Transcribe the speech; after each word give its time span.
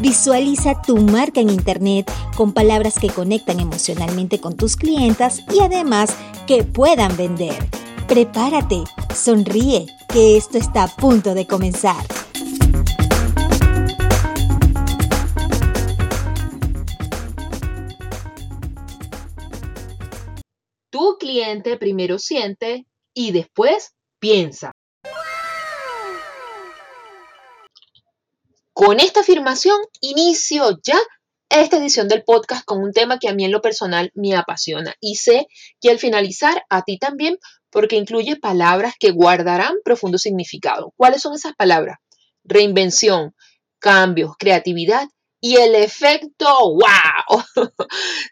Visualiza 0.00 0.80
tu 0.80 0.96
marca 0.96 1.40
en 1.40 1.50
Internet 1.50 2.08
con 2.36 2.52
palabras 2.52 3.00
que 3.00 3.08
conectan 3.08 3.58
emocionalmente 3.58 4.40
con 4.40 4.56
tus 4.56 4.76
clientas 4.76 5.42
y 5.52 5.60
además 5.60 6.16
que 6.46 6.62
puedan 6.62 7.16
vender. 7.16 7.56
Prepárate, 8.06 8.84
sonríe, 9.12 9.86
que 10.08 10.36
esto 10.36 10.56
está 10.56 10.84
a 10.84 10.88
punto 10.88 11.34
de 11.34 11.48
comenzar. 11.48 11.96
Tu 20.90 21.16
cliente 21.18 21.76
primero 21.76 22.20
siente 22.20 22.86
y 23.14 23.32
después 23.32 23.96
piensa. 24.20 24.70
Con 28.88 29.00
esta 29.00 29.20
afirmación 29.20 29.76
inicio 30.00 30.80
ya 30.82 30.98
esta 31.50 31.76
edición 31.76 32.08
del 32.08 32.24
podcast 32.24 32.64
con 32.64 32.82
un 32.82 32.94
tema 32.94 33.18
que 33.18 33.28
a 33.28 33.34
mí 33.34 33.44
en 33.44 33.52
lo 33.52 33.60
personal 33.60 34.10
me 34.14 34.34
apasiona 34.34 34.94
y 34.98 35.16
sé 35.16 35.46
que 35.78 35.90
al 35.90 35.98
finalizar 35.98 36.62
a 36.70 36.80
ti 36.80 36.96
también 36.96 37.36
porque 37.68 37.96
incluye 37.96 38.36
palabras 38.36 38.94
que 38.98 39.10
guardarán 39.10 39.74
profundo 39.84 40.16
significado. 40.16 40.94
¿Cuáles 40.96 41.20
son 41.20 41.34
esas 41.34 41.52
palabras? 41.54 41.98
Reinvención, 42.44 43.34
cambios, 43.78 44.32
creatividad 44.38 45.06
y 45.38 45.56
el 45.56 45.74
efecto 45.74 46.46
wow. 46.48 47.42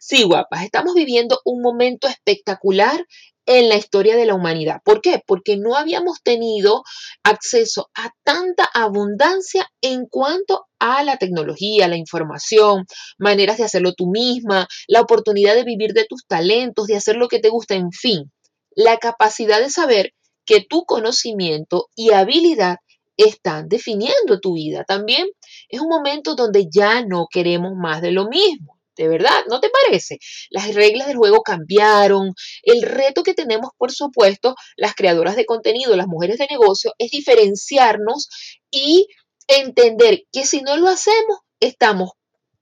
sí, 0.00 0.22
guapas, 0.22 0.64
estamos 0.64 0.94
viviendo 0.94 1.38
un 1.44 1.60
momento 1.60 2.08
espectacular 2.08 3.04
en 3.46 3.68
la 3.68 3.76
historia 3.76 4.16
de 4.16 4.26
la 4.26 4.34
humanidad. 4.34 4.80
¿Por 4.84 5.00
qué? 5.00 5.22
Porque 5.26 5.56
no 5.56 5.76
habíamos 5.76 6.22
tenido 6.22 6.82
acceso 7.22 7.88
a 7.94 8.10
tanta 8.24 8.64
abundancia 8.74 9.68
en 9.80 10.06
cuanto 10.06 10.66
a 10.78 11.02
la 11.04 11.16
tecnología, 11.16 11.88
la 11.88 11.96
información, 11.96 12.84
maneras 13.18 13.58
de 13.58 13.64
hacerlo 13.64 13.94
tú 13.94 14.08
misma, 14.08 14.66
la 14.88 15.00
oportunidad 15.00 15.54
de 15.54 15.64
vivir 15.64 15.92
de 15.92 16.04
tus 16.04 16.26
talentos, 16.26 16.86
de 16.86 16.96
hacer 16.96 17.16
lo 17.16 17.28
que 17.28 17.38
te 17.38 17.48
gusta, 17.48 17.74
en 17.74 17.92
fin, 17.92 18.32
la 18.74 18.98
capacidad 18.98 19.60
de 19.60 19.70
saber 19.70 20.12
que 20.44 20.60
tu 20.60 20.84
conocimiento 20.84 21.88
y 21.94 22.12
habilidad 22.12 22.76
están 23.16 23.68
definiendo 23.68 24.40
tu 24.40 24.54
vida. 24.54 24.84
También 24.84 25.26
es 25.68 25.80
un 25.80 25.88
momento 25.88 26.34
donde 26.34 26.66
ya 26.70 27.02
no 27.04 27.26
queremos 27.30 27.72
más 27.74 28.02
de 28.02 28.12
lo 28.12 28.28
mismo. 28.28 28.75
De 28.96 29.08
verdad, 29.08 29.44
¿no 29.48 29.60
te 29.60 29.70
parece? 29.70 30.18
Las 30.50 30.74
reglas 30.74 31.06
del 31.06 31.16
juego 31.16 31.42
cambiaron. 31.42 32.34
El 32.62 32.82
reto 32.82 33.22
que 33.22 33.34
tenemos, 33.34 33.70
por 33.76 33.92
supuesto, 33.92 34.54
las 34.76 34.94
creadoras 34.94 35.36
de 35.36 35.44
contenido, 35.44 35.96
las 35.96 36.06
mujeres 36.06 36.38
de 36.38 36.46
negocio, 36.50 36.92
es 36.98 37.10
diferenciarnos 37.10 38.28
y 38.70 39.06
entender 39.48 40.22
que 40.32 40.46
si 40.46 40.62
no 40.62 40.76
lo 40.76 40.88
hacemos, 40.88 41.38
estamos 41.60 42.10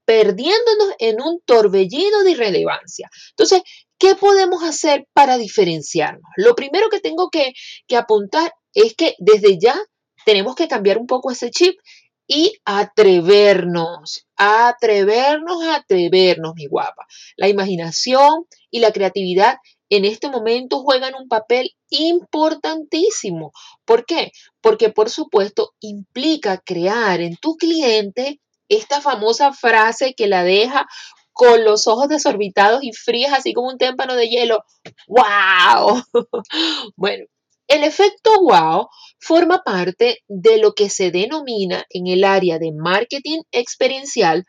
perdiéndonos 0.05 0.95
en 0.99 1.21
un 1.23 1.41
torbellino 1.45 2.25
de 2.25 2.33
irrelevancia. 2.33 3.09
Entonces, 3.31 3.62
¿qué 3.99 4.15
podemos 4.15 4.62
hacer 4.62 5.07
para 5.12 5.39
diferenciarnos? 5.39 6.31
Lo 6.37 6.55
primero 6.55 6.89
que 6.91 7.01
tengo 7.01 7.31
que, 7.31 7.53
que 7.87 7.97
apuntar 7.97 8.53
es 8.75 8.94
que 8.94 9.15
desde 9.19 9.59
ya 9.59 9.81
tenemos 10.27 10.55
que 10.55 10.69
cambiar 10.69 10.99
un 10.99 11.06
poco 11.06 11.31
ese 11.31 11.50
chip 11.50 11.78
y 12.27 12.55
atrevernos, 12.65 14.27
atrevernos, 14.37 15.62
atrevernos, 15.65 16.55
mi 16.55 16.67
guapa. 16.67 17.07
La 17.37 17.49
imaginación 17.49 18.47
y 18.71 18.81
la 18.81 18.93
creatividad 18.93 19.59
en 19.91 20.05
este 20.05 20.29
momento 20.29 20.81
juegan 20.83 21.15
un 21.15 21.29
papel 21.29 21.73
importantísimo. 21.91 23.53
¿Por 23.85 24.07
qué? 24.07 24.33
Porque 24.61 24.91
por 24.91 25.11
supuesto 25.11 25.75
implica 25.81 26.59
crear 26.59 27.21
en 27.21 27.37
tu 27.37 27.57
cliente 27.57 28.41
esta 28.69 29.01
famosa 29.01 29.53
frase 29.53 30.15
que 30.15 30.27
la 30.27 30.43
deja 30.43 30.87
con 31.33 31.65
los 31.65 31.87
ojos 31.89 32.09
desorbitados 32.09 32.83
y 32.83 32.93
frías, 32.93 33.33
así 33.33 33.53
como 33.53 33.69
un 33.69 33.77
témpano 33.77 34.15
de 34.15 34.29
hielo. 34.29 34.65
¡Wow! 35.09 36.03
bueno, 36.97 37.27
el 37.69 37.84
efecto 37.84 38.30
wow 38.41 38.88
forma 39.19 39.62
parte 39.64 40.19
de 40.28 40.58
lo 40.58 40.75
que 40.75 40.91
se 40.91 41.10
denomina 41.10 41.84
en 41.91 42.06
el 42.06 42.25
área 42.25 42.58
de 42.58 42.72
marketing 42.72 43.41
experiencial 43.52 44.44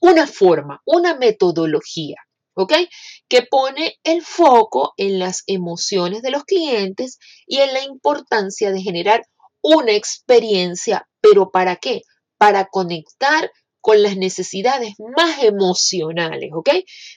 una 0.00 0.26
forma, 0.26 0.82
una 0.84 1.16
metodología, 1.16 2.16
¿ok? 2.54 2.74
Que 3.28 3.42
pone 3.42 3.98
el 4.04 4.22
foco 4.22 4.92
en 4.96 5.18
las 5.18 5.42
emociones 5.46 6.22
de 6.22 6.30
los 6.30 6.44
clientes 6.44 7.18
y 7.46 7.58
en 7.58 7.72
la 7.72 7.82
importancia 7.82 8.70
de 8.70 8.82
generar 8.82 9.24
una 9.62 9.92
experiencia, 9.92 11.08
pero 11.20 11.50
¿para 11.50 11.76
qué? 11.76 12.02
Para 12.36 12.66
conectar 12.66 13.50
con 13.80 14.02
las 14.02 14.16
necesidades 14.16 14.94
más 15.16 15.42
emocionales, 15.42 16.50
¿ok? 16.54 16.70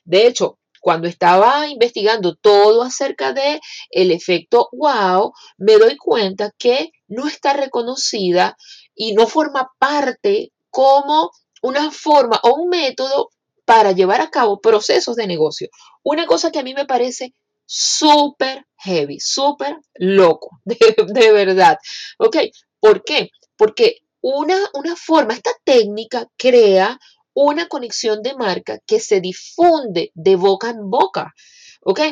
De 0.05 0.27
hecho, 0.27 0.59
cuando 0.87 1.09
estaba 1.09 1.67
investigando 1.67 2.35
todo 2.35 2.81
acerca 2.81 3.33
de 3.33 3.59
el 3.89 4.09
efecto 4.09 4.69
wow, 4.71 5.33
me 5.57 5.75
doy 5.75 5.97
cuenta 5.97 6.53
que 6.57 6.91
no 7.09 7.27
está 7.27 7.51
reconocida 7.51 8.55
y 8.95 9.11
no 9.11 9.27
forma 9.27 9.69
parte 9.79 10.53
como 10.69 11.31
una 11.61 11.91
forma 11.91 12.39
o 12.41 12.53
un 12.53 12.69
método 12.69 13.31
para 13.65 13.91
llevar 13.91 14.21
a 14.21 14.29
cabo 14.29 14.61
procesos 14.61 15.17
de 15.17 15.27
negocio. 15.27 15.67
Una 16.03 16.25
cosa 16.25 16.51
que 16.51 16.59
a 16.59 16.63
mí 16.63 16.73
me 16.73 16.85
parece 16.85 17.33
súper 17.65 18.65
heavy, 18.77 19.19
súper 19.19 19.75
loco, 19.95 20.51
de, 20.63 20.77
de, 21.05 21.31
verdad. 21.33 21.77
¿Ok? 22.17 22.37
¿Por 22.79 23.03
qué? 23.03 23.31
Porque 23.57 23.97
una, 24.21 24.57
una 24.73 24.95
forma, 24.95 25.33
esta 25.33 25.51
técnica 25.65 26.29
crea 26.37 26.97
una 27.39 27.67
conexión 27.67 28.23
de 28.23 28.33
marca 28.33 28.79
que 28.87 28.99
se 28.99 29.21
difunde 29.21 30.11
de 30.15 30.35
boca 30.35 30.71
en 30.71 30.89
boca. 30.89 31.35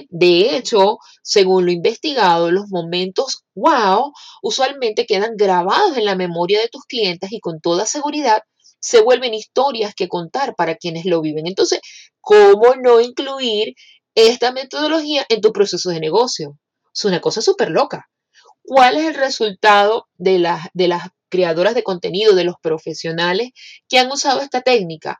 De 0.09 0.55
hecho, 0.55 0.99
según 1.23 1.65
lo 1.65 1.71
investigado, 1.71 2.51
los 2.51 2.69
momentos 2.69 3.43
wow 3.55 4.13
usualmente 4.43 5.07
quedan 5.07 5.35
grabados 5.35 5.97
en 5.97 6.05
la 6.05 6.15
memoria 6.15 6.61
de 6.61 6.69
tus 6.69 6.83
clientes 6.85 7.31
y 7.31 7.39
con 7.39 7.59
toda 7.59 7.87
seguridad 7.87 8.43
se 8.79 9.01
vuelven 9.01 9.33
historias 9.33 9.95
que 9.95 10.07
contar 10.07 10.53
para 10.55 10.75
quienes 10.75 11.05
lo 11.05 11.21
viven. 11.21 11.47
Entonces, 11.47 11.79
¿cómo 12.21 12.75
no 12.75 13.01
incluir 13.01 13.73
esta 14.13 14.51
metodología 14.51 15.25
en 15.27 15.41
tu 15.41 15.51
proceso 15.51 15.89
de 15.89 15.99
negocio? 15.99 16.59
Es 16.93 17.03
una 17.03 17.19
cosa 17.19 17.41
súper 17.41 17.71
loca. 17.71 18.07
¿Cuál 18.67 18.97
es 18.97 19.05
el 19.05 19.15
resultado 19.15 20.07
de 20.17 20.39
las, 20.39 20.67
de 20.73 20.87
las 20.87 21.09
creadoras 21.29 21.75
de 21.75 21.83
contenido, 21.83 22.33
de 22.33 22.43
los 22.43 22.55
profesionales 22.61 23.49
que 23.87 23.99
han 23.99 24.11
usado 24.11 24.41
esta 24.41 24.61
técnica, 24.61 25.19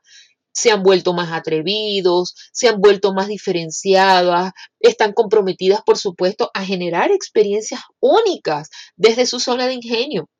se 0.52 0.70
han 0.70 0.82
vuelto 0.82 1.12
más 1.12 1.32
atrevidos, 1.32 2.34
se 2.50 2.68
han 2.68 2.80
vuelto 2.80 3.12
más 3.12 3.28
diferenciadas, 3.28 4.52
están 4.80 5.12
comprometidas, 5.12 5.82
por 5.84 5.98
supuesto, 5.98 6.50
a 6.54 6.64
generar 6.64 7.12
experiencias 7.12 7.82
únicas 8.00 8.70
desde 8.96 9.26
su 9.26 9.38
zona 9.38 9.66
de 9.66 9.74
ingenio. 9.74 10.30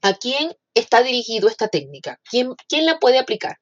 ¿A 0.00 0.14
quién 0.14 0.56
está 0.74 1.02
dirigido 1.02 1.48
esta 1.48 1.68
técnica? 1.68 2.18
¿Quién, 2.28 2.54
quién 2.68 2.86
la 2.86 2.98
puede 2.98 3.18
aplicar? 3.18 3.58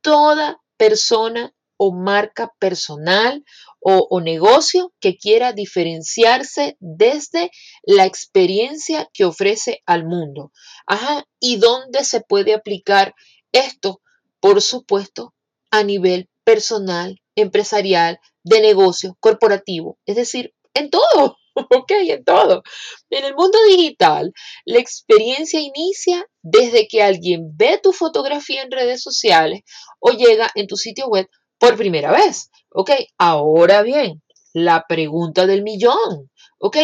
Toda 0.00 0.62
persona 0.78 1.52
o 1.78 1.92
marca 1.92 2.52
personal 2.58 3.44
o, 3.80 4.20
negocio 4.20 4.92
que 5.00 5.16
quiera 5.16 5.52
diferenciarse 5.52 6.76
desde 6.80 7.50
la 7.84 8.04
experiencia 8.04 9.08
que 9.14 9.24
ofrece 9.24 9.82
al 9.86 10.04
mundo. 10.04 10.52
Ajá, 10.86 11.24
¿y 11.40 11.56
dónde 11.56 12.04
se 12.04 12.20
puede 12.20 12.52
aplicar 12.52 13.14
esto? 13.52 14.02
Por 14.40 14.60
supuesto, 14.60 15.32
a 15.70 15.84
nivel 15.84 16.28
personal, 16.44 17.22
empresarial, 17.36 18.18
de 18.42 18.60
negocio, 18.60 19.16
corporativo, 19.20 19.98
es 20.04 20.16
decir, 20.16 20.54
en 20.74 20.90
todo. 20.90 21.36
Ok, 21.70 21.90
en 21.90 22.22
todo. 22.22 22.62
En 23.10 23.24
el 23.24 23.34
mundo 23.34 23.58
digital, 23.68 24.32
la 24.64 24.78
experiencia 24.78 25.60
inicia 25.60 26.24
desde 26.40 26.86
que 26.86 27.02
alguien 27.02 27.56
ve 27.56 27.80
tu 27.82 27.92
fotografía 27.92 28.62
en 28.62 28.70
redes 28.70 29.02
sociales 29.02 29.62
o 29.98 30.12
llega 30.12 30.48
en 30.54 30.68
tu 30.68 30.76
sitio 30.76 31.08
web 31.08 31.28
por 31.58 31.76
primera 31.76 32.12
vez. 32.12 32.50
¿Ok? 32.70 32.90
Ahora 33.18 33.82
bien, 33.82 34.22
la 34.52 34.84
pregunta 34.88 35.46
del 35.46 35.62
millón. 35.62 36.30
¿Ok? 36.58 36.76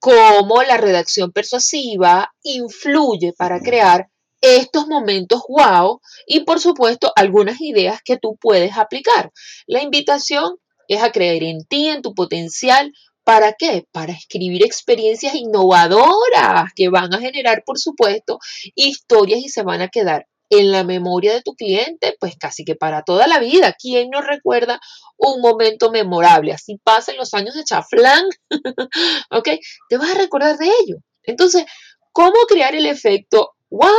¿Cómo 0.00 0.62
la 0.62 0.76
redacción 0.76 1.32
persuasiva 1.32 2.32
influye 2.42 3.32
para 3.36 3.60
crear 3.60 4.08
estos 4.40 4.86
momentos 4.86 5.42
wow 5.48 6.00
y 6.26 6.40
por 6.40 6.60
supuesto 6.60 7.12
algunas 7.16 7.60
ideas 7.60 8.00
que 8.04 8.16
tú 8.16 8.36
puedes 8.40 8.76
aplicar. 8.76 9.32
La 9.66 9.82
invitación 9.82 10.56
es 10.86 11.02
a 11.02 11.10
creer 11.10 11.42
en 11.42 11.64
ti, 11.64 11.88
en 11.88 12.02
tu 12.02 12.14
potencial. 12.14 12.92
¿Para 13.24 13.52
qué? 13.52 13.86
Para 13.92 14.12
escribir 14.12 14.64
experiencias 14.64 15.34
innovadoras 15.34 16.72
que 16.74 16.88
van 16.88 17.12
a 17.12 17.18
generar, 17.18 17.62
por 17.66 17.78
supuesto, 17.78 18.38
historias 18.74 19.40
y 19.40 19.48
se 19.50 19.62
van 19.62 19.82
a 19.82 19.88
quedar 19.88 20.26
en 20.50 20.72
la 20.72 20.84
memoria 20.84 21.32
de 21.34 21.42
tu 21.42 21.54
cliente, 21.54 22.16
pues 22.18 22.36
casi 22.38 22.64
que 22.64 22.74
para 22.74 23.02
toda 23.02 23.26
la 23.26 23.38
vida. 23.38 23.74
¿Quién 23.78 24.10
no 24.10 24.20
recuerda 24.20 24.80
un 25.16 25.40
momento 25.40 25.90
memorable? 25.90 26.52
Así 26.52 26.78
pasan 26.82 27.16
los 27.16 27.34
años 27.34 27.54
de 27.54 27.64
chaflán, 27.64 28.24
¿ok? 29.30 29.48
Te 29.88 29.96
vas 29.96 30.10
a 30.10 30.18
recordar 30.18 30.56
de 30.56 30.66
ello. 30.66 30.96
Entonces, 31.22 31.64
¿cómo 32.12 32.36
crear 32.48 32.74
el 32.74 32.86
efecto 32.86 33.52
wow 33.70 33.90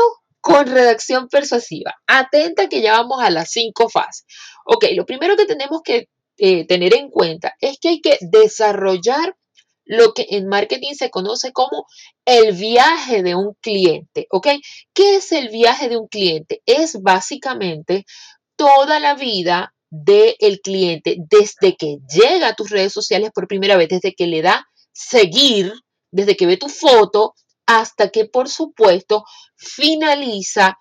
con 0.41 0.67
redacción 0.67 1.27
persuasiva? 1.27 1.93
Atenta 2.07 2.67
que 2.67 2.81
ya 2.81 2.93
vamos 2.93 3.21
a 3.21 3.29
las 3.29 3.51
cinco 3.51 3.89
fases. 3.89 4.25
Ok, 4.65 4.85
lo 4.95 5.05
primero 5.05 5.35
que 5.35 5.45
tenemos 5.45 5.81
que 5.83 6.09
eh, 6.37 6.65
tener 6.65 6.95
en 6.95 7.09
cuenta 7.09 7.55
es 7.59 7.77
que 7.79 7.89
hay 7.89 8.01
que 8.01 8.17
desarrollar 8.21 9.35
lo 9.89 10.13
que 10.13 10.27
en 10.29 10.47
marketing 10.47 10.93
se 10.93 11.09
conoce 11.09 11.51
como 11.51 11.87
el 12.23 12.53
viaje 12.53 13.23
de 13.23 13.33
un 13.33 13.55
cliente, 13.59 14.27
¿ok? 14.29 14.47
¿Qué 14.93 15.15
es 15.15 15.31
el 15.31 15.49
viaje 15.49 15.89
de 15.89 15.97
un 15.97 16.07
cliente? 16.07 16.61
Es 16.67 17.01
básicamente 17.01 18.05
toda 18.55 18.99
la 18.99 19.15
vida 19.15 19.73
del 19.89 20.59
cliente 20.63 21.17
desde 21.17 21.75
que 21.75 21.97
llega 22.07 22.49
a 22.49 22.55
tus 22.55 22.69
redes 22.69 22.93
sociales 22.93 23.31
por 23.33 23.47
primera 23.47 23.77
vez, 23.77 23.89
desde 23.89 24.13
que 24.13 24.27
le 24.27 24.43
da 24.43 24.67
seguir, 24.93 25.73
desde 26.11 26.37
que 26.37 26.45
ve 26.45 26.57
tu 26.57 26.69
foto, 26.69 27.33
hasta 27.65 28.09
que 28.09 28.25
por 28.25 28.47
supuesto 28.47 29.23
finaliza 29.55 30.77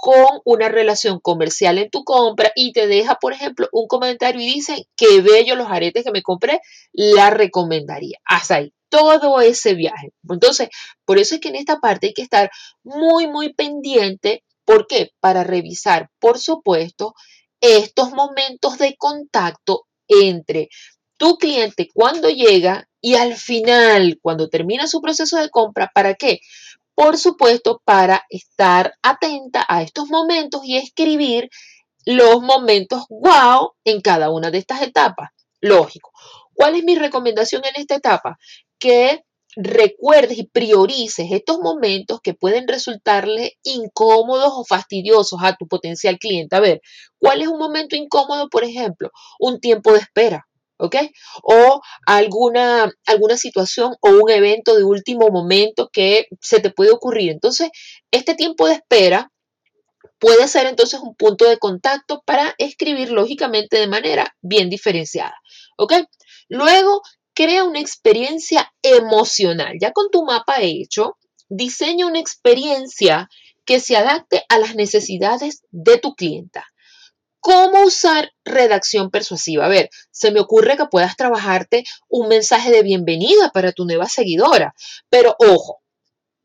con 0.00 0.40
una 0.44 0.68
relación 0.68 1.18
comercial 1.18 1.76
en 1.78 1.90
tu 1.90 2.04
compra 2.04 2.52
y 2.54 2.72
te 2.72 2.86
deja, 2.86 3.16
por 3.16 3.32
ejemplo, 3.32 3.68
un 3.72 3.88
comentario 3.88 4.40
y 4.40 4.46
dice, 4.46 4.86
qué 4.96 5.20
bello 5.20 5.56
los 5.56 5.68
aretes 5.68 6.04
que 6.04 6.12
me 6.12 6.22
compré, 6.22 6.60
la 6.92 7.30
recomendaría. 7.30 8.18
Hasta 8.24 8.54
ahí, 8.54 8.72
todo 8.90 9.40
ese 9.40 9.74
viaje. 9.74 10.12
Entonces, 10.30 10.68
por 11.04 11.18
eso 11.18 11.34
es 11.34 11.40
que 11.40 11.48
en 11.48 11.56
esta 11.56 11.80
parte 11.80 12.06
hay 12.06 12.14
que 12.14 12.22
estar 12.22 12.48
muy, 12.84 13.26
muy 13.26 13.52
pendiente. 13.54 14.44
¿Por 14.64 14.86
qué? 14.86 15.10
Para 15.18 15.42
revisar, 15.42 16.10
por 16.20 16.38
supuesto, 16.38 17.14
estos 17.60 18.12
momentos 18.12 18.78
de 18.78 18.94
contacto 18.96 19.86
entre 20.06 20.68
tu 21.16 21.38
cliente 21.38 21.88
cuando 21.92 22.30
llega 22.30 22.88
y 23.00 23.16
al 23.16 23.34
final, 23.34 24.20
cuando 24.22 24.48
termina 24.48 24.86
su 24.86 25.00
proceso 25.00 25.38
de 25.38 25.50
compra, 25.50 25.90
¿para 25.92 26.14
qué? 26.14 26.38
Por 26.98 27.16
supuesto, 27.16 27.80
para 27.84 28.26
estar 28.28 28.94
atenta 29.04 29.64
a 29.68 29.82
estos 29.82 30.08
momentos 30.08 30.62
y 30.64 30.78
escribir 30.78 31.48
los 32.04 32.42
momentos 32.42 33.04
wow 33.08 33.74
en 33.84 34.00
cada 34.00 34.30
una 34.30 34.50
de 34.50 34.58
estas 34.58 34.82
etapas. 34.82 35.30
Lógico. 35.60 36.10
¿Cuál 36.54 36.74
es 36.74 36.82
mi 36.82 36.96
recomendación 36.96 37.62
en 37.64 37.80
esta 37.80 37.94
etapa? 37.94 38.36
Que 38.80 39.22
recuerdes 39.54 40.38
y 40.38 40.48
priorices 40.48 41.28
estos 41.30 41.60
momentos 41.60 42.18
que 42.20 42.34
pueden 42.34 42.66
resultarle 42.66 43.52
incómodos 43.62 44.50
o 44.56 44.64
fastidiosos 44.64 45.38
a 45.44 45.54
tu 45.54 45.68
potencial 45.68 46.18
cliente. 46.18 46.56
A 46.56 46.60
ver, 46.60 46.80
¿cuál 47.18 47.42
es 47.42 47.46
un 47.46 47.60
momento 47.60 47.94
incómodo, 47.94 48.48
por 48.48 48.64
ejemplo? 48.64 49.12
Un 49.38 49.60
tiempo 49.60 49.92
de 49.92 50.00
espera. 50.00 50.47
O 51.42 51.80
alguna, 52.06 52.90
alguna 53.06 53.36
situación 53.36 53.96
o 54.00 54.10
un 54.10 54.30
evento 54.30 54.76
de 54.76 54.84
último 54.84 55.28
momento 55.30 55.90
que 55.92 56.28
se 56.40 56.60
te 56.60 56.70
puede 56.70 56.90
ocurrir. 56.90 57.30
Entonces, 57.30 57.70
este 58.10 58.34
tiempo 58.34 58.66
de 58.66 58.74
espera 58.74 59.30
puede 60.18 60.48
ser 60.48 60.66
entonces 60.66 61.00
un 61.00 61.14
punto 61.14 61.48
de 61.48 61.58
contacto 61.58 62.22
para 62.24 62.54
escribir 62.58 63.10
lógicamente 63.10 63.78
de 63.78 63.86
manera 63.86 64.36
bien 64.40 64.70
diferenciada. 64.70 65.34
Luego, 66.48 67.02
crea 67.34 67.64
una 67.64 67.80
experiencia 67.80 68.72
emocional. 68.82 69.76
Ya 69.80 69.92
con 69.92 70.10
tu 70.10 70.24
mapa 70.24 70.60
hecho, 70.60 71.16
diseña 71.48 72.06
una 72.06 72.18
experiencia 72.18 73.28
que 73.64 73.80
se 73.80 73.96
adapte 73.96 74.44
a 74.48 74.58
las 74.58 74.74
necesidades 74.74 75.62
de 75.70 75.98
tu 75.98 76.14
clienta. 76.14 76.66
¿Cómo 77.50 77.84
usar 77.84 78.30
redacción 78.44 79.10
persuasiva? 79.10 79.64
A 79.64 79.68
ver, 79.68 79.88
se 80.10 80.30
me 80.32 80.40
ocurre 80.40 80.76
que 80.76 80.84
puedas 80.84 81.16
trabajarte 81.16 81.82
un 82.10 82.28
mensaje 82.28 82.70
de 82.70 82.82
bienvenida 82.82 83.50
para 83.54 83.72
tu 83.72 83.86
nueva 83.86 84.06
seguidora, 84.06 84.74
pero 85.08 85.34
ojo, 85.38 85.80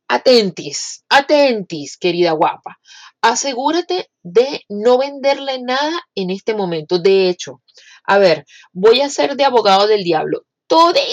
atentis, 0.08 1.04
atentis, 1.10 1.98
querida 1.98 2.32
guapa. 2.32 2.80
Asegúrate 3.22 4.12
de 4.22 4.62
no 4.70 4.98
venderle 4.98 5.62
nada 5.62 6.08
en 6.16 6.30
este 6.30 6.54
momento. 6.54 7.00
De 7.00 7.28
hecho, 7.28 7.62
a 8.06 8.18
ver, 8.18 8.46
voy 8.72 9.02
a 9.02 9.10
ser 9.10 9.36
de 9.36 9.44
abogado 9.44 9.88
del 9.88 10.06
diablo. 10.06 10.46
Todas 10.68 11.04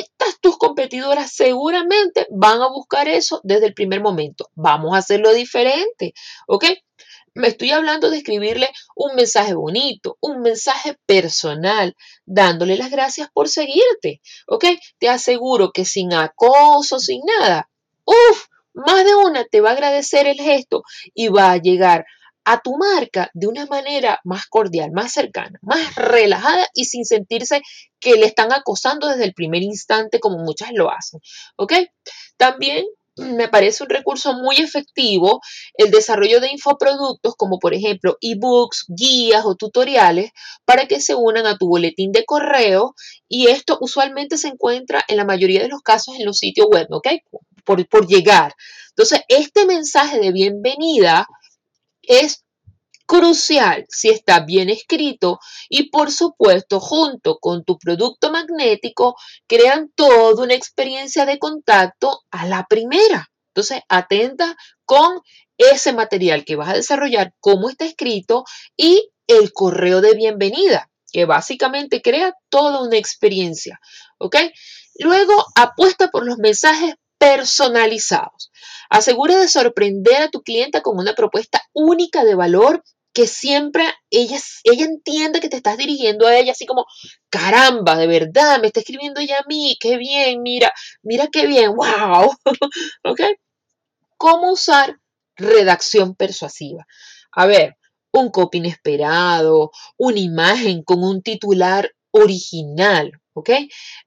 tus 0.41 0.57
competidoras 0.57 1.33
seguramente 1.33 2.29
van 2.31 2.63
a 2.63 2.69
buscar 2.69 3.09
eso 3.09 3.41
desde 3.43 3.67
el 3.67 3.75
primer 3.75 4.01
momento. 4.01 4.51
Vamos 4.55 4.95
a 4.95 4.99
hacerlo 4.99 5.33
diferente, 5.33 6.15
¿ok? 6.47 6.67
Me 7.41 7.49
estoy 7.49 7.71
hablando 7.71 8.11
de 8.11 8.19
escribirle 8.19 8.69
un 8.95 9.15
mensaje 9.15 9.55
bonito, 9.55 10.19
un 10.21 10.43
mensaje 10.43 10.99
personal, 11.07 11.97
dándole 12.27 12.77
las 12.77 12.91
gracias 12.91 13.31
por 13.33 13.49
seguirte, 13.49 14.21
¿ok? 14.47 14.67
Te 14.99 15.09
aseguro 15.09 15.73
que 15.73 15.87
sin 15.87 16.13
acoso, 16.13 16.99
sin 16.99 17.23
nada, 17.25 17.71
uff, 18.05 18.45
más 18.75 19.07
de 19.07 19.15
una 19.15 19.45
te 19.45 19.63
va 19.63 19.71
a 19.71 19.73
agradecer 19.73 20.27
el 20.27 20.39
gesto 20.39 20.83
y 21.15 21.29
va 21.29 21.53
a 21.53 21.57
llegar 21.57 22.05
a 22.45 22.61
tu 22.61 22.77
marca 22.77 23.31
de 23.33 23.47
una 23.47 23.65
manera 23.65 24.21
más 24.23 24.45
cordial, 24.47 24.91
más 24.93 25.11
cercana, 25.11 25.59
más 25.63 25.95
relajada 25.95 26.69
y 26.75 26.85
sin 26.85 27.07
sentirse 27.07 27.63
que 28.01 28.17
le 28.17 28.27
están 28.27 28.53
acosando 28.53 29.09
desde 29.09 29.25
el 29.25 29.33
primer 29.33 29.63
instante 29.63 30.21
como 30.21 30.45
muchas 30.45 30.73
lo 30.75 30.91
hacen, 30.91 31.21
¿ok? 31.57 31.73
También 32.37 32.85
me 33.17 33.49
parece 33.49 33.83
un 33.83 33.91
recurso 33.91 34.35
muy 34.35 34.57
efectivo 34.57 35.41
el 35.75 35.91
desarrollo 35.91 36.41
de 36.41 36.51
infoproductos 36.53 37.35
como 37.37 37.59
por 37.59 37.75
ejemplo 37.75 38.17
ebooks, 38.21 38.87
guías 38.89 39.45
o 39.45 39.57
tutoriales 39.57 40.31
para 40.65 40.87
que 40.87 41.01
se 41.01 41.15
unan 41.15 41.47
a 41.47 41.57
tu 41.57 41.69
boletín 41.69 42.12
de 42.12 42.25
correo 42.25 42.95
y 43.29 43.49
esto 43.49 43.79
usualmente 43.81 44.37
se 44.37 44.49
encuentra 44.49 45.05
en 45.09 45.17
la 45.17 45.25
mayoría 45.25 45.62
de 45.62 45.69
los 45.69 45.83
casos 45.83 46.17
en 46.19 46.27
los 46.27 46.39
sitios 46.39 46.67
web, 46.71 46.87
¿ok? 46.91 47.09
Por, 47.65 47.87
por 47.89 48.07
llegar. 48.07 48.55
Entonces, 48.91 49.21
este 49.29 49.67
mensaje 49.67 50.19
de 50.19 50.33
bienvenida 50.33 51.27
es 52.03 52.45
crucial 53.11 53.87
si 53.89 54.09
está 54.09 54.39
bien 54.39 54.71
escrito 54.71 55.41
y 55.69 55.91
por 55.91 56.12
supuesto 56.12 56.79
junto 56.79 57.39
con 57.41 57.65
tu 57.65 57.77
producto 57.77 58.31
magnético 58.31 59.17
crean 59.49 59.91
toda 59.96 60.44
una 60.44 60.55
experiencia 60.55 61.27
de 61.27 61.41
contacto 61.41 62.20
a 62.31 62.46
la 62.46 62.67
primera. 62.70 63.27
Entonces, 63.49 63.81
atenta 63.89 64.55
con 64.84 65.19
ese 65.58 65.93
material 65.93 66.44
que 66.44 66.55
vas 66.55 66.69
a 66.69 66.75
desarrollar, 66.75 67.34
cómo 67.41 67.69
está 67.69 67.84
escrito 67.84 68.44
y 68.77 69.11
el 69.27 69.53
correo 69.53 70.01
de 70.01 70.15
bienvenida, 70.15 70.89
que 71.13 71.25
básicamente 71.25 72.03
crea 72.03 72.34
toda 72.49 72.81
una 72.81 72.96
experiencia. 72.96 73.81
¿Ok? 74.19 74.37
Luego, 75.01 75.46
apuesta 75.56 76.13
por 76.13 76.25
los 76.25 76.39
mensajes 76.39 76.94
personalizados. 77.19 78.53
Asegura 78.89 79.37
de 79.37 79.49
sorprender 79.49 80.23
a 80.23 80.31
tu 80.31 80.43
cliente 80.43 80.81
con 80.81 80.96
una 80.96 81.15
propuesta 81.15 81.61
única 81.75 82.25
de 82.25 82.37
valor 82.37 82.84
que 83.12 83.26
siempre 83.26 83.84
ella, 84.10 84.38
ella 84.64 84.84
entiende 84.84 85.40
que 85.40 85.48
te 85.48 85.56
estás 85.56 85.76
dirigiendo 85.76 86.26
a 86.26 86.36
ella 86.36 86.52
así 86.52 86.67
como, 86.67 86.86
caramba, 87.29 87.96
de 87.96 88.06
verdad, 88.06 88.60
me 88.60 88.69
está 88.69 88.81
escribiendo 88.81 89.20
ella 89.20 89.40
a 89.40 89.46
mí, 89.48 89.76
qué 89.81 89.96
bien, 89.96 90.43
mira, 90.43 90.72
mira 91.02 91.29
qué 91.32 91.46
bien, 91.46 91.74
wow, 91.74 92.31
¿ok? 93.05 93.20
¿Cómo 94.17 94.52
usar 94.52 95.00
redacción 95.36 96.14
persuasiva? 96.14 96.86
A 97.32 97.46
ver, 97.46 97.76
un 98.12 98.31
copy 98.31 98.58
inesperado, 98.58 99.70
una 99.96 100.19
imagen 100.19 100.82
con 100.82 101.02
un 101.02 101.22
titular 101.22 101.90
original, 102.12 103.12
¿ok? 103.34 103.50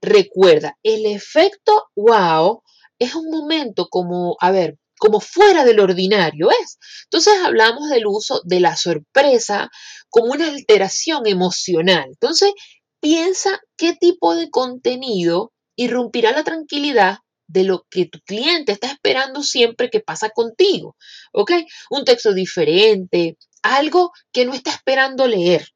Recuerda, 0.02 0.78
el 0.84 1.06
efecto 1.06 1.90
wow 1.96 2.64
es 3.00 3.16
un 3.16 3.30
momento 3.30 3.88
como, 3.90 4.38
a 4.40 4.52
ver, 4.52 4.78
como 5.04 5.20
fuera 5.20 5.66
del 5.66 5.82
ordinario 5.82 6.50
es. 6.50 6.80
Entonces 7.04 7.34
hablamos 7.44 7.90
del 7.90 8.08
uso 8.08 8.42
de 8.46 8.62
la 8.62 8.78
sorpresa 8.78 9.70
como 10.08 10.32
una 10.32 10.48
alteración 10.48 11.28
emocional. 11.28 12.06
Entonces 12.08 12.54
piensa 13.02 13.60
qué 13.76 13.98
tipo 14.00 14.34
de 14.34 14.50
contenido 14.50 15.52
irrumpirá 15.76 16.32
la 16.32 16.46
tranquilidad 16.46 17.18
de 17.48 17.66
lo 17.66 17.86
que 17.90 18.06
tu 18.06 18.20
cliente 18.22 18.72
está 18.72 18.88
esperando 18.88 19.44
siempre 19.44 19.90
que 19.90 20.00
pasa 20.00 20.30
contigo. 20.30 20.96
¿Ok? 21.34 21.52
Un 21.90 22.06
texto 22.06 22.34
diferente, 22.34 23.38
algo 23.62 24.14
que 24.32 24.46
no 24.46 24.54
está 24.54 24.72
esperando 24.72 25.28
leer 25.28 25.68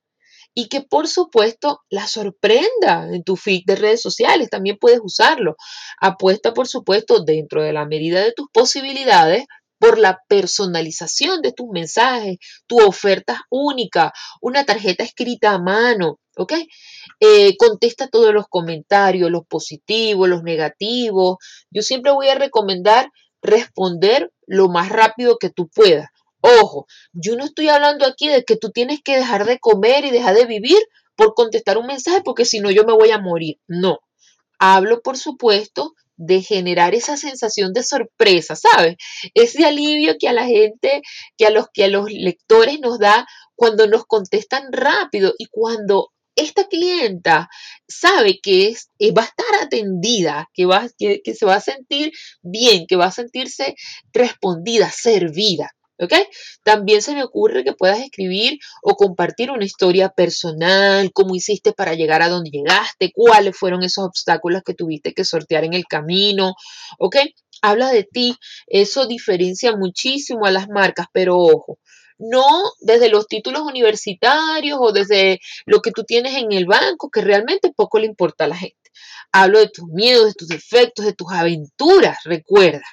y 0.59 0.69
que 0.69 0.81
por 0.81 1.07
supuesto 1.07 1.81
la 1.87 2.07
sorprenda 2.07 3.07
en 3.13 3.23
tu 3.23 3.35
feed 3.35 3.61
de 3.67 3.75
redes 3.75 4.01
sociales. 4.01 4.49
También 4.49 4.79
puedes 4.81 4.99
usarlo. 5.03 5.55
Apuesta 6.01 6.51
por 6.55 6.67
supuesto 6.67 7.23
dentro 7.23 7.61
de 7.61 7.73
la 7.73 7.85
medida 7.85 8.23
de 8.23 8.33
tus 8.35 8.47
posibilidades 8.51 9.45
por 9.77 9.99
la 9.99 10.17
personalización 10.27 11.43
de 11.43 11.53
tus 11.53 11.67
mensajes, 11.71 12.37
tu 12.65 12.79
oferta 12.79 13.43
única, 13.51 14.11
una 14.41 14.65
tarjeta 14.65 15.03
escrita 15.03 15.51
a 15.51 15.61
mano, 15.61 16.19
¿ok? 16.37 16.53
Eh, 17.19 17.55
contesta 17.57 18.07
todos 18.07 18.33
los 18.33 18.47
comentarios, 18.49 19.29
los 19.29 19.45
positivos, 19.47 20.27
los 20.27 20.41
negativos. 20.41 21.37
Yo 21.69 21.83
siempre 21.83 22.11
voy 22.13 22.29
a 22.29 22.35
recomendar 22.35 23.11
responder 23.43 24.31
lo 24.47 24.69
más 24.69 24.89
rápido 24.89 25.37
que 25.37 25.51
tú 25.51 25.67
puedas. 25.67 26.09
Ojo, 26.41 26.87
yo 27.13 27.35
no 27.35 27.45
estoy 27.45 27.69
hablando 27.69 28.05
aquí 28.05 28.27
de 28.27 28.43
que 28.43 28.57
tú 28.57 28.71
tienes 28.71 29.01
que 29.03 29.17
dejar 29.17 29.45
de 29.45 29.59
comer 29.59 30.05
y 30.05 30.11
dejar 30.11 30.35
de 30.35 30.45
vivir 30.45 30.77
por 31.15 31.33
contestar 31.33 31.77
un 31.77 31.87
mensaje 31.87 32.21
porque 32.23 32.45
si 32.45 32.59
no 32.59 32.71
yo 32.71 32.85
me 32.85 32.93
voy 32.93 33.11
a 33.11 33.19
morir. 33.19 33.57
No. 33.67 33.99
Hablo, 34.59 35.01
por 35.01 35.17
supuesto, 35.17 35.93
de 36.15 36.41
generar 36.41 36.95
esa 36.95 37.15
sensación 37.15 37.73
de 37.73 37.83
sorpresa, 37.83 38.55
¿sabes? 38.55 38.97
Ese 39.33 39.65
alivio 39.65 40.15
que 40.19 40.27
a 40.27 40.33
la 40.33 40.45
gente, 40.45 41.01
que 41.37 41.45
a 41.45 41.51
los 41.51 41.67
que 41.73 41.85
a 41.85 41.87
los 41.87 42.11
lectores 42.11 42.79
nos 42.79 42.99
da 42.99 43.27
cuando 43.55 43.87
nos 43.87 44.05
contestan 44.05 44.71
rápido 44.71 45.33
y 45.37 45.45
cuando 45.47 46.11
esta 46.35 46.67
clienta 46.67 47.49
sabe 47.87 48.39
que 48.41 48.69
es, 48.69 48.91
eh, 48.99 49.11
va 49.11 49.23
a 49.23 49.25
estar 49.25 49.63
atendida, 49.63 50.49
que, 50.53 50.65
va, 50.65 50.87
que, 50.97 51.21
que 51.23 51.33
se 51.33 51.45
va 51.45 51.55
a 51.55 51.61
sentir 51.61 52.11
bien, 52.41 52.85
que 52.87 52.95
va 52.95 53.07
a 53.07 53.11
sentirse 53.11 53.75
respondida, 54.13 54.91
servida. 54.91 55.71
¿Ok? 55.99 56.13
También 56.63 57.01
se 57.01 57.15
me 57.15 57.23
ocurre 57.23 57.63
que 57.63 57.73
puedas 57.73 57.99
escribir 57.99 58.59
o 58.83 58.95
compartir 58.95 59.49
una 59.49 59.65
historia 59.65 60.09
personal, 60.09 61.11
cómo 61.11 61.35
hiciste 61.35 61.73
para 61.73 61.95
llegar 61.95 62.21
a 62.21 62.29
donde 62.29 62.51
llegaste, 62.51 63.11
cuáles 63.13 63.57
fueron 63.57 63.83
esos 63.83 64.05
obstáculos 64.05 64.61
que 64.63 64.75
tuviste 64.75 65.13
que 65.13 65.25
sortear 65.25 65.63
en 65.63 65.73
el 65.73 65.85
camino. 65.85 66.53
¿Ok? 66.99 67.17
Habla 67.61 67.91
de 67.91 68.03
ti. 68.03 68.35
Eso 68.67 69.07
diferencia 69.07 69.75
muchísimo 69.75 70.45
a 70.45 70.51
las 70.51 70.69
marcas, 70.69 71.07
pero 71.11 71.37
ojo, 71.37 71.79
no 72.19 72.45
desde 72.81 73.09
los 73.09 73.27
títulos 73.27 73.61
universitarios 73.61 74.77
o 74.81 74.91
desde 74.91 75.39
lo 75.65 75.81
que 75.81 75.91
tú 75.91 76.03
tienes 76.03 76.35
en 76.35 76.51
el 76.51 76.65
banco, 76.65 77.09
que 77.09 77.21
realmente 77.21 77.71
poco 77.75 77.99
le 77.99 78.07
importa 78.07 78.45
a 78.45 78.47
la 78.47 78.57
gente. 78.57 78.77
Hablo 79.31 79.59
de 79.59 79.69
tus 79.69 79.85
miedos, 79.87 80.27
de 80.27 80.33
tus 80.33 80.47
defectos, 80.47 81.05
de 81.05 81.13
tus 81.13 81.31
aventuras, 81.31 82.17
recuerda. 82.23 82.85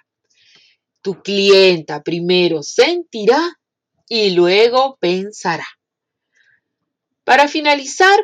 Tu 1.05 1.21
clienta 1.23 2.03
primero 2.03 2.63
sentirá 2.63 3.61
y 4.09 4.31
luego 4.31 4.97
pensará. 4.99 5.67
Para 7.25 7.47
finalizar, 7.47 8.19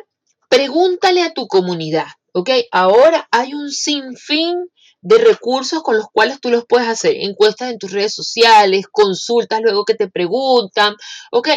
pregúntale 0.49 1.21
a 1.21 1.31
tu 1.31 1.45
comunidad, 1.45 2.07
¿ok? 2.33 2.49
Ahora 2.71 3.27
hay 3.29 3.53
un 3.53 3.69
sinfín 3.69 4.67
de 5.01 5.19
recursos 5.19 5.83
con 5.83 5.95
los 5.95 6.07
cuales 6.11 6.41
tú 6.41 6.49
los 6.49 6.65
puedes 6.67 6.87
hacer. 6.87 7.17
Encuestas 7.17 7.69
en 7.69 7.77
tus 7.77 7.91
redes 7.91 8.15
sociales, 8.15 8.87
consultas 8.91 9.61
luego 9.61 9.85
que 9.85 9.93
te 9.93 10.09
preguntan, 10.09 10.95
¿ok? 11.31 11.49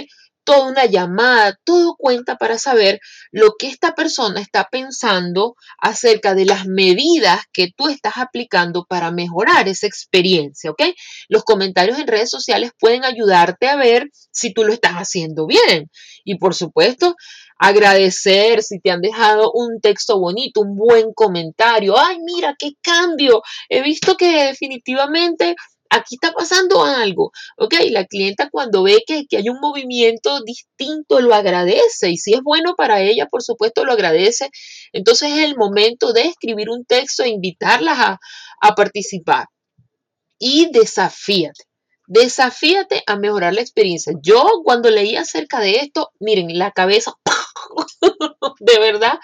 Toda 0.45 0.69
una 0.69 0.85
llamada, 0.85 1.59
todo 1.65 1.97
cuenta 1.97 2.37
para 2.37 2.59
saber 2.59 3.01
lo 3.33 3.55
que 3.59 3.69
esta 3.69 3.95
persona 3.95 4.41
está 4.41 4.69
pensando 4.71 5.57
acerca 5.81 6.35
de 6.35 6.45
las 6.45 6.67
medidas 6.67 7.41
que 7.53 7.69
tú 7.77 7.89
estás 7.89 8.15
aplicando 8.17 8.85
para 8.85 9.11
mejorar 9.11 9.69
esa 9.69 9.87
experiencia, 9.87 10.71
¿ok? 10.71 10.83
Los 11.29 11.45
comentarios 11.45 11.99
en 11.99 12.07
redes 12.07 12.31
sociales 12.31 12.73
pueden 12.79 13.05
ayudarte 13.05 13.69
a 13.69 13.77
ver 13.77 14.11
si 14.31 14.53
tú 14.53 14.65
lo 14.65 14.73
estás 14.73 14.95
haciendo 14.95 15.47
bien. 15.47 15.91
Y 16.25 16.39
por 16.39 16.55
supuesto, 16.55 17.17
agradecer 17.59 18.63
si 18.63 18.81
te 18.81 18.91
han 18.91 19.01
dejado 19.01 19.51
un 19.53 19.81
texto 19.81 20.19
bonito, 20.19 20.61
un 20.61 20.77
buen 20.77 21.13
comentario. 21.15 21.97
Ay, 21.99 22.19
mira, 22.21 22.55
qué 22.59 22.73
cambio. 22.83 23.43
He 23.69 23.83
visto 23.83 24.17
que 24.17 24.47
definitivamente 24.47 25.55
aquí 25.95 26.17
está 26.17 26.33
pasando 26.33 26.83
algo. 26.85 27.33
Ok, 27.57 27.75
la 27.91 28.05
clienta 28.05 28.49
cuando 28.51 28.83
ve 28.83 29.03
que, 29.07 29.27
hay 29.37 29.49
un 29.49 29.61
movimiento 29.61 30.41
distinto 30.45 31.21
lo 31.21 31.35
agradece 31.35 32.11
y 32.11 32.17
si 32.17 32.35
es 32.35 32.41
bueno 32.43 32.75
para 32.77 33.01
ella, 33.01 33.27
por 33.27 33.43
supuesto, 33.43 33.85
lo 33.85 33.93
agradece. 33.93 34.51
Entonces 34.93 35.33
es 35.33 35.39
el 35.45 35.57
momento 35.57 36.13
de 36.13 36.23
escribir 36.23 36.71
un 36.71 36.85
texto 36.85 37.23
e 37.23 37.29
invitarlas 37.29 37.99
a, 37.99 38.19
a 38.61 38.75
participar. 38.75 39.47
Y 40.39 40.71
desafíate. 40.73 41.65
Desafíate 42.07 43.03
a 43.07 43.17
mejorar 43.17 43.55
la 43.55 43.63
experiencia. 43.63 44.13
Yo 44.23 44.61
cuando 44.63 44.91
leí 44.91 45.17
acerca 45.17 45.61
de 45.61 45.77
esto, 45.77 46.11
miren, 46.21 46.59
la 46.59 46.71
cabeza 46.71 47.15
de 48.61 48.79
verdad, 48.79 49.19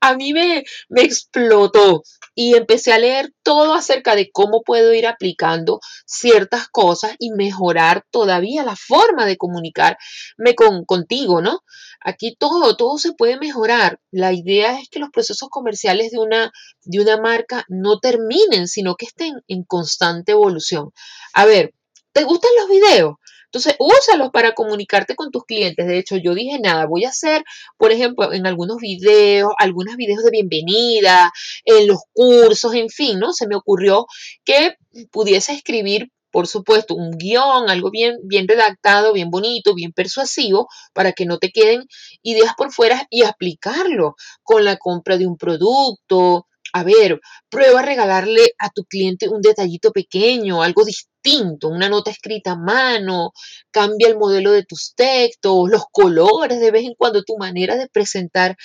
a 0.00 0.14
mí 0.14 0.32
me, 0.32 0.64
me 0.88 1.02
explotó 1.02 2.02
y 2.34 2.54
empecé 2.54 2.92
a 2.92 2.98
leer 2.98 3.32
todo 3.42 3.74
acerca 3.74 4.14
de 4.14 4.30
cómo 4.30 4.62
puedo 4.62 4.92
ir 4.92 5.06
aplicando 5.06 5.80
ciertas 6.04 6.68
cosas 6.68 7.14
y 7.18 7.30
mejorar 7.30 8.04
todavía 8.10 8.62
la 8.62 8.76
forma 8.76 9.24
de 9.24 9.38
comunicarme 9.38 10.54
con, 10.54 10.84
contigo, 10.84 11.40
¿no? 11.40 11.60
Aquí 12.00 12.36
todo, 12.38 12.76
todo 12.76 12.98
se 12.98 13.14
puede 13.14 13.38
mejorar. 13.38 14.00
La 14.10 14.32
idea 14.32 14.78
es 14.78 14.88
que 14.88 14.98
los 14.98 15.10
procesos 15.10 15.48
comerciales 15.48 16.10
de 16.10 16.18
una, 16.18 16.52
de 16.84 17.00
una 17.00 17.18
marca 17.20 17.64
no 17.68 17.98
terminen, 18.00 18.68
sino 18.68 18.96
que 18.96 19.06
estén 19.06 19.42
en 19.48 19.64
constante 19.64 20.32
evolución. 20.32 20.92
A 21.32 21.46
ver, 21.46 21.74
¿te 22.12 22.24
gustan 22.24 22.50
los 22.58 22.68
videos? 22.68 23.14
Entonces, 23.56 23.76
úsalos 23.78 24.30
para 24.32 24.52
comunicarte 24.52 25.14
con 25.16 25.30
tus 25.30 25.44
clientes. 25.44 25.86
De 25.86 25.98
hecho, 25.98 26.16
yo 26.16 26.34
dije 26.34 26.58
nada, 26.60 26.84
voy 26.84 27.04
a 27.06 27.08
hacer, 27.08 27.42
por 27.78 27.90
ejemplo, 27.90 28.34
en 28.34 28.46
algunos 28.46 28.76
videos, 28.76 29.50
algunos 29.58 29.96
videos 29.96 30.22
de 30.22 30.30
bienvenida, 30.30 31.32
en 31.64 31.86
los 31.86 32.00
cursos, 32.12 32.74
en 32.74 32.90
fin, 32.90 33.18
¿no? 33.18 33.32
Se 33.32 33.46
me 33.46 33.56
ocurrió 33.56 34.04
que 34.44 34.74
pudiese 35.10 35.54
escribir 35.54 36.10
por 36.32 36.48
supuesto, 36.48 36.94
un 36.94 37.12
guion, 37.16 37.70
algo 37.70 37.90
bien, 37.90 38.18
bien 38.24 38.46
redactado, 38.46 39.14
bien 39.14 39.30
bonito, 39.30 39.74
bien 39.74 39.92
persuasivo, 39.92 40.68
para 40.92 41.12
que 41.12 41.24
no 41.24 41.38
te 41.38 41.50
queden 41.50 41.86
ideas 42.22 42.52
por 42.58 42.72
fuera 42.72 43.06
y 43.08 43.22
aplicarlo 43.22 44.16
con 44.42 44.66
la 44.66 44.76
compra 44.76 45.16
de 45.16 45.26
un 45.26 45.38
producto, 45.38 46.46
a 46.72 46.84
ver, 46.84 47.20
prueba 47.48 47.80
a 47.80 47.82
regalarle 47.82 48.52
a 48.58 48.70
tu 48.70 48.84
cliente 48.84 49.28
un 49.28 49.40
detallito 49.40 49.92
pequeño, 49.92 50.62
algo 50.62 50.84
distinto, 50.84 51.68
una 51.68 51.88
nota 51.88 52.10
escrita 52.10 52.52
a 52.52 52.56
mano, 52.56 53.32
cambia 53.70 54.08
el 54.08 54.18
modelo 54.18 54.52
de 54.52 54.64
tus 54.64 54.94
textos, 54.94 55.68
los 55.70 55.84
colores 55.90 56.60
de 56.60 56.70
vez 56.70 56.84
en 56.84 56.94
cuando, 56.96 57.22
tu 57.22 57.36
manera 57.38 57.76
de 57.76 57.88
presentar 57.88 58.56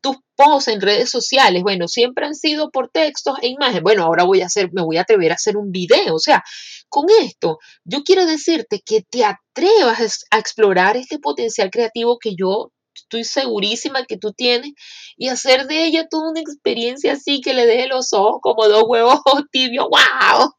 tus 0.00 0.16
posts 0.34 0.68
en 0.68 0.80
redes 0.80 1.10
sociales, 1.10 1.62
bueno, 1.62 1.86
siempre 1.86 2.26
han 2.26 2.34
sido 2.34 2.70
por 2.70 2.90
textos 2.90 3.36
e 3.42 3.48
imágenes. 3.48 3.82
Bueno, 3.82 4.04
ahora 4.04 4.24
voy 4.24 4.40
a 4.40 4.46
hacer, 4.46 4.70
me 4.72 4.82
voy 4.82 4.96
a 4.96 5.02
atrever 5.02 5.32
a 5.32 5.34
hacer 5.34 5.56
un 5.56 5.70
video. 5.70 6.14
O 6.14 6.18
sea, 6.18 6.42
con 6.88 7.06
esto, 7.22 7.58
yo 7.84 8.02
quiero 8.02 8.26
decirte 8.26 8.80
que 8.84 9.02
te 9.02 9.24
atrevas 9.24 10.24
a 10.30 10.38
explorar 10.38 10.96
este 10.96 11.18
potencial 11.18 11.70
creativo 11.70 12.18
que 12.18 12.34
yo 12.34 12.72
estoy 13.10 13.24
segurísima 13.24 14.04
que 14.04 14.16
tú 14.16 14.32
tienes 14.32 14.72
y 15.16 15.28
hacer 15.28 15.66
de 15.66 15.84
ella 15.84 16.06
toda 16.08 16.30
una 16.30 16.40
experiencia 16.40 17.14
así 17.14 17.40
que 17.40 17.54
le 17.54 17.66
deje 17.66 17.88
los 17.88 18.12
ojos 18.12 18.38
como 18.40 18.68
dos 18.68 18.84
huevos 18.86 19.18
tibios. 19.52 19.86
¡Wow! 19.86 20.54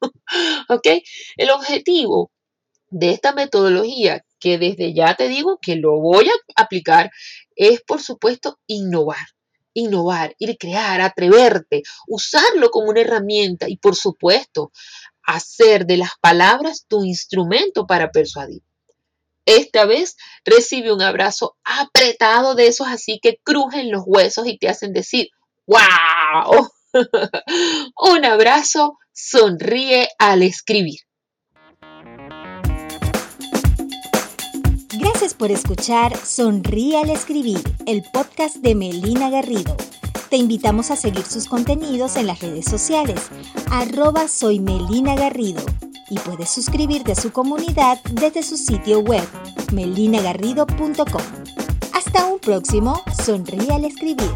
¿Ok? 0.69 0.87
El 1.37 1.49
objetivo 1.51 2.31
de 2.89 3.11
esta 3.11 3.31
metodología, 3.31 4.25
que 4.39 4.57
desde 4.57 4.93
ya 4.93 5.15
te 5.15 5.29
digo 5.29 5.59
que 5.61 5.77
lo 5.77 5.99
voy 6.01 6.27
a 6.27 6.61
aplicar, 6.61 7.09
es 7.55 7.81
por 7.81 8.01
supuesto 8.01 8.59
innovar. 8.67 9.25
Innovar, 9.73 10.35
ir 10.37 10.57
crear, 10.57 10.99
atreverte, 10.99 11.83
usarlo 12.05 12.69
como 12.69 12.89
una 12.89 12.99
herramienta 12.99 13.69
y 13.69 13.77
por 13.77 13.95
supuesto 13.95 14.73
hacer 15.23 15.85
de 15.85 15.95
las 15.95 16.11
palabras 16.19 16.85
tu 16.89 17.05
instrumento 17.05 17.87
para 17.87 18.11
persuadir. 18.11 18.61
Esta 19.45 19.85
vez 19.85 20.17
recibe 20.45 20.93
un 20.93 21.01
abrazo 21.01 21.57
apretado 21.63 22.55
de 22.55 22.67
esos 22.67 22.87
así 22.87 23.19
que 23.21 23.39
crujen 23.43 23.91
los 23.91 24.03
huesos 24.05 24.47
y 24.47 24.57
te 24.57 24.69
hacen 24.69 24.93
decir, 24.93 25.29
¡wow! 25.65 26.69
un 28.13 28.25
abrazo 28.25 28.97
sonríe 29.13 30.09
al 30.19 30.43
escribir. 30.43 30.99
Gracias 34.93 35.33
por 35.33 35.51
escuchar 35.51 36.15
Sonríe 36.17 36.97
al 36.97 37.09
escribir, 37.09 37.61
el 37.87 38.03
podcast 38.13 38.57
de 38.57 38.75
Melina 38.75 39.29
Garrido. 39.29 39.75
Te 40.29 40.37
invitamos 40.37 40.91
a 40.91 40.95
seguir 40.95 41.25
sus 41.25 41.47
contenidos 41.47 42.15
en 42.15 42.27
las 42.27 42.39
redes 42.41 42.65
sociales, 42.65 43.29
arroba 43.71 44.27
soy 44.27 44.59
Melina 44.59 45.15
Garrido 45.15 45.63
y 46.11 46.19
puedes 46.19 46.49
suscribirte 46.49 47.13
a 47.13 47.15
su 47.15 47.31
comunidad 47.31 47.97
desde 48.11 48.43
su 48.43 48.57
sitio 48.57 48.99
web 48.99 49.25
melinagarrido.com. 49.71 51.21
Hasta 51.93 52.25
un 52.25 52.39
próximo 52.39 53.01
Sonríe 53.23 53.71
al 53.71 53.85
escribir. 53.85 54.29